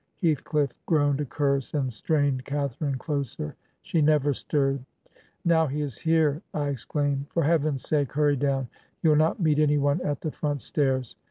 Heathcliff 0.19 0.75
groaned 0.87 1.21
a 1.21 1.25
curse, 1.25 1.75
and 1.75 1.93
strained 1.93 2.43
Catharine 2.43 2.97
closer: 2.97 3.55
she 3.83 4.01
never 4.01 4.33
stirred.... 4.33 4.83
'Now 5.45 5.67
he 5.67 5.81
is 5.81 5.99
here/ 5.99 6.41
I 6.55 6.69
exclaimed.' 6.69 7.27
For 7.31 7.43
heaven's 7.43 7.83
sake 7.87 8.13
hurry 8.13 8.35
down. 8.37 8.67
You'll 9.03 9.15
not 9.15 9.39
meet 9.39 9.59
any 9.59 9.77
one 9.77 10.01
at 10.01 10.21
the 10.21 10.31
front 10.31 10.63
stairs. 10.63 11.15